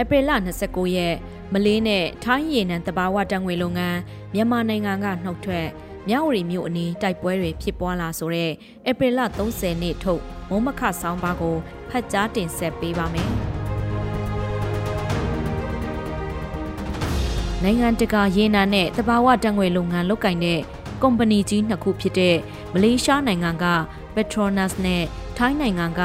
[0.00, 0.30] ဧပြီလ
[0.62, 1.14] 29ရက်
[1.52, 3.98] မလေးနဲ့ထိုင်းရေနံတဘာဝတံငွေလုပ်ငန်း
[4.34, 5.66] မြန်မာနိုင်ငံကနှုတ်ထွက်
[6.08, 8.50] မြဝတီမြို့အနီးတိုက်ပွဲတွေဖြစ်ပွားလာဆိုတဲ့
[8.90, 11.56] ဧပြီလ30နေ့ထုတ်မုံမခဆောင်းပါးကို
[11.90, 13.30] ဖတ်ကြားတင်ဆက်ပေးပါမယ်။
[17.62, 20.60] နိုင်ငံတကာရေနံနဲ့တဘာဝတံငွေလုပ်ငန်းလုပ်ကင်တဲ့
[21.02, 22.36] ကုမ္ပဏီကြီးနှစ်ခုဖြစ်တဲ့
[22.72, 23.66] မလေးရှားနိုင်ငံက
[24.14, 25.04] Petronas နဲ့
[25.36, 26.02] ထိုင်းနိုင်ငံက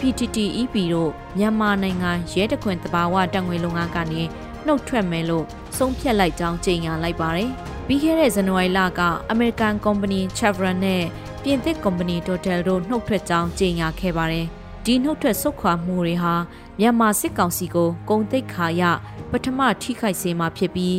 [0.00, 4.22] PTTEP တို့မြန်မာနိုင်ငံရဲတခွင်တဘာဝတံငွေလုပ်ငန်းကနေ
[4.66, 5.44] နှုတ်ထွက်မယ်လို့
[5.76, 7.50] ဆုံးဖြတ်လိုက်ကြောင်းကြေညာလိုက်ပါတယ်။
[7.86, 11.04] ပြီးခဲ့တဲ့ဇန်နဝါရီလကအမေရိကန်ကုမ္ပဏီ Chevron နဲ့
[11.42, 14.46] ပြင်သစ်ကုမ္ပဏီ Total တို့နှုတ်ထွက်ကြောင်းကြေညာခဲ့ပါတယ်။
[14.84, 16.34] ဒီနှုတ်ထွက်ဆုတ်ခွာမှုတွေဟာ
[16.80, 18.82] မြန်မာစစ်ကောင်စီကိုကုန်သိက္ခာရ
[19.30, 20.96] ပထမထိခိုက်စေမှာဖြစ်ပြီး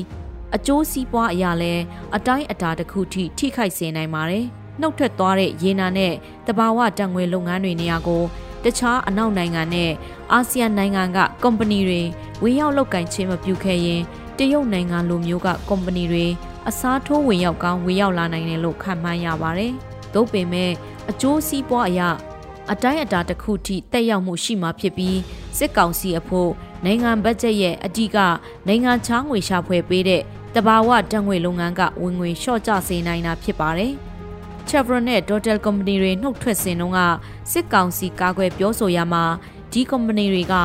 [0.56, 1.74] အကျိုးစီးပွားအရာလဲ
[2.16, 4.46] အတိုင်းအတာတစ်ခုထိထိခိုက်စေနိုင်ပါတယ်။
[4.82, 6.14] နှုတ်ထွက်သွားတဲ့ရေနာနဲ့
[6.48, 8.24] တဘာဝတံငွေလုပ်ငန်းတွေနေရာကို
[8.68, 9.92] တခြားအနောက်နိုင်ငံနဲ့
[10.32, 12.02] အာဆီယံနိုင်ငံကကုမ္ပဏီတွေ
[12.44, 14.02] ဝင်ရောက်လုပ်ကင်ခြင်းမပြုခဲ့ရင်
[14.38, 16.26] တရုတ်နိုင်ငံလိုမျိုးကကုမ္ပဏီတွေ
[16.68, 19.74] အစားထိုးဝင်ရောက်ကောင်းဝင်ရောက်လာနိုင်တယ်လို့ခန့်မှန်းရပါတယ်။
[20.14, 20.72] သို့ပေမဲ့
[21.10, 22.10] အကျိုးစီးပွားအရာ
[22.72, 25.18] အတိုင်းအတာတစ်ခုထိတက်ရောက်မှုရှိမှာဖြစ်ပြီး
[25.58, 26.52] စစ်ကောင်စီအဖို့
[26.86, 28.18] နိုင်ငံဘတ်ဂျက်ရဲ့အဓိက
[28.68, 30.22] နိုင်ငံချောင်းငွေရှာဖွေပေးတဲ့
[30.56, 33.94] တဘာဝတံငွေလုပ်ငန်းကဝင်ငွေလျှော့ကျစေနိုင်တာဖြစ်ပါတယ်။
[34.70, 37.00] Chevron နဲ့ Total Company တွေနှုတ်ထွက်စဉ်တုန်းက
[37.52, 39.24] စစ်ကောင်စီကာကွယ်ပြောဆိုရမှာ
[39.72, 40.56] ဒီ company တွေက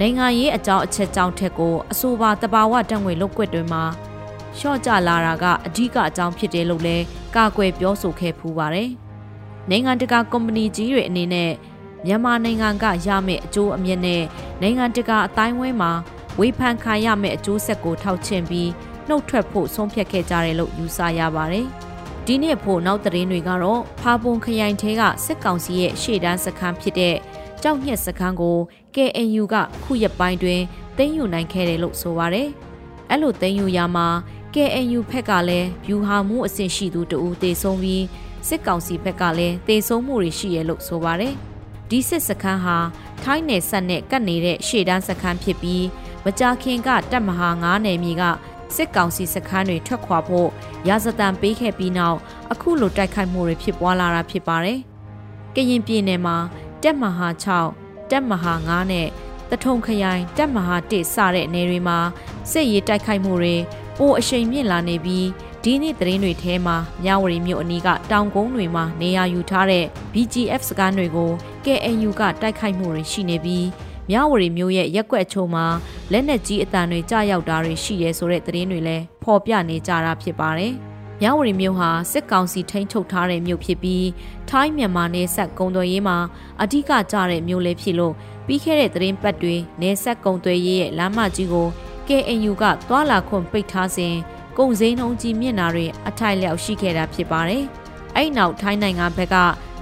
[0.00, 3.82] နိုင်ငံရေးအကြောင်းအချက်ကြောင့်ထက်ကိုအဆိုပါတဘာဝတံငွေလုပ်ကွက်တွေမှာ
[4.56, 7.04] လျှော့ကျလာတာကအဓိကအကြောင်းဖြစ်တယ်လို့လည်း
[7.36, 8.90] ကာကွယ်ပြောဆိုခဲ့ဖူးပါတယ်။
[9.70, 11.52] နိုင်ငံတကာကုမ္ပဏီကြီးတွေအနေနဲ့
[12.06, 14.22] မြန်မာနိုင်ငံကရမယ့်အကျိုးအမြတ်နဲ့
[14.62, 15.92] နိုင်ငံတကာအတိုင်းဝဲမှာ
[16.38, 18.70] ဝေဖန်ခံရမယ့်အကျိုးဆက်ကိုထောက်ချင်ပြီး
[19.08, 21.68] နှုတ်ထွက်ဖို့ဆုံးဖြတ်ခဲ့ကြတယ်လို့ယူဆရပါတယ်။
[22.28, 27.16] ဒီနေ့ဖို့နောက်သတင်းတွေကတော့ဖာပွန်ခရိုင်ထဲကစစ်ကောင်စီရဲ့ရှေ့တန်းစခန်းဖြစ်တဲ့
[27.62, 28.58] ကြောက်ညက်စခန်းကို
[28.94, 30.60] KNU ကခုရက်ပိုင်းတွင်
[30.96, 32.48] သိမ်းယူနိုင်ခဲ့တယ်လို့ဆိုပါတယ်။
[33.10, 34.06] အဲ့လိုသိမ်းယူရမှာ
[34.54, 38.04] KNU ဖက်ကလည်းဗျူဟာမှုအဆင့်ရှိသူတဦးတေဆုံးပြီး
[38.48, 41.34] စစ်ကောင်စီဘက်ကလည်းတေဆုံးမှုတွေရှိရလို့ဆိုပါတယ်။
[41.90, 42.76] ဒီစစ်စခန်းဟာ
[43.22, 45.84] ထိုင်းနယ်ဆက်နဲ့ကပ်နေတဲ့ရှေ့တန်းစခန်းဖြစ်ပြီး
[46.24, 48.24] မကြာခင်ကတပ်မဟာ9နယ်မြေက
[48.74, 50.48] စစ်ကောင်စီစခန်းတွေထွက်ခွာဖို့
[50.88, 52.18] ရာဇသံပေးခဲ့ပြီးနောက်
[52.52, 54.78] အခုလိုတိုက်ခိုက်မှုတွေဖြစ်ပွားလာတာဖြစ်ပါတယ်။
[55.54, 56.36] ကရင်ပြည်နယ်မှာ
[56.82, 57.28] တက်မဟာ
[57.70, 59.08] 6တက်မဟာ9နဲ့
[59.50, 61.98] တထုံခရိုင်တက်မဟာ1စတဲ့နယ်တွေမှာ
[62.50, 63.56] စစ်ရေးတိုက်ခိုက်မှုတွေ
[63.98, 65.26] ပိုအရှိန်မြင့်လာနေပြီး
[65.62, 71.30] ဒီနေ့သတင်းတွေထဲမှာမြဝတီမြို့အနီးကတောင်ကုန်းတွေမှာနေရာယူထားတဲ့ BGF စကန်တွေကို
[71.64, 73.66] KNU ကတိုက်ခိုက်မှုတွေရှိနေပြီး
[74.10, 75.66] မြဝတီမြို့ရဲ့ရက်ွက်အချို့မှာ
[76.12, 80.72] လက်နက်ကြီးအတန်တွေကြားရောက်တာတွေရှိရဲဆိုတဲ့သတင်းတွေလည်းဖော်ပြနေကြတာဖြစ်ပါတယ်။
[81.20, 84.06] မြဝတီမြို့ဟာစစ်ကောင်စီထိန်းချုပ်ထားတဲ့မြို့ဖြစ်ပြီး
[84.50, 86.18] ထိုင်းမြန်မာနယ်စပ်ကုံသွယ်ရေးမှာ
[86.62, 88.14] အဓိကကျတဲ့မြို့လည်းဖြစ်လို့
[88.46, 91.68] ပြီးခဲ့တဲ့သတင်းပတ်တွေနယ်စပ်ကုံသွယ်ရေးရဲ့လမ်းမကြီးကို
[92.08, 94.14] KNU ကသွာလာခွင့်ပိတ်ထားစဉ်
[94.58, 97.64] ကုန်စည်နှုန်းကြီးမြင့်တာတွေအထိုက်လျောက်ရှိခဲ့တာဖြစ်ပါတယ်။
[98.16, 99.36] အဲ့နောက်ထိုင်းနိုင်ငံဘက်က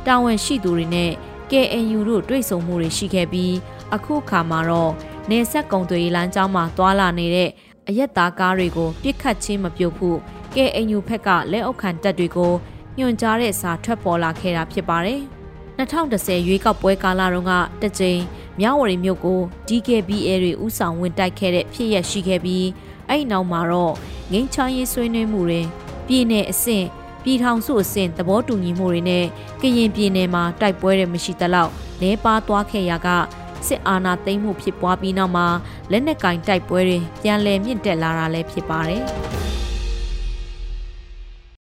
[0.07, 1.13] တာဝန်ရှိသူတွေနဲ့
[1.51, 3.55] KNU တို့တွေ့ဆုံမှုတွေရှိခဲ့ပြီး
[3.95, 4.93] အခုအခါမှာတော့
[5.31, 7.51] နေဆက်ကုံတွေလမ်းကြောင်းမှာသွာလာနေတဲ့
[7.89, 10.19] အရက်သားကားတွေကိုပြစ်ခတ်ချင်းမပြုတ်ဖို့
[10.55, 12.53] KNU ဖက်ကလက်အောက်ခံတပ်တွေကို
[12.99, 15.21] ညွှန်ကြားတဲ့စာထွက်ပေါ်လာခဲ့တာဖြစ်ပါတယ်။
[15.79, 17.53] 2010ရွေးကောက်ပွဲကာလတုန်းက
[17.83, 18.21] တကြိမ်
[18.61, 22.67] မြဝတီမြို့ကို DKBA တွေဥဆောင်ဝင်တိုက်ခဲ့တဲ့ဖြစ်ရရှိခဲ့ပြီး
[23.09, 23.95] အဲ့နောက်မှာတော့
[24.33, 25.63] ငိမ့်ချောင်းရေးဆွေးနွေးမှုတွေ
[26.07, 26.87] ပြည်내အဆင့်
[27.23, 29.25] ပြည်ထောင်စုအဆင့်သဘောတူညီမှုတွေနဲ့
[29.61, 31.71] ကရင်ပြည်နယ်မှာတိုက်ပွဲတွေမရှိသလောက်
[32.03, 33.09] လဲပါသွားခဲ့ရက
[33.69, 35.47] စစ်အာဏာသိမ်းမှုဖြစ်ပွားပြီးနောက်မှာ
[35.91, 39.05] လက်နက်ကင်တိုက်ပွဲတွေပြန်လည်မြင့်တက်လာတာလည်းဖြစ်ပါတယ်။